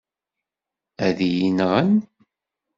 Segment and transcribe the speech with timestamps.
[1.07, 1.93] Ad iyi-nɣen.